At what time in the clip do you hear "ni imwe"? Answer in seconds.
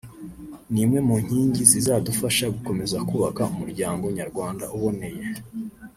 0.71-0.99